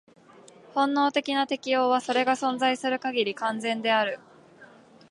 [0.73, 4.19] 本能的な適応は、それが存在する限り、完全である。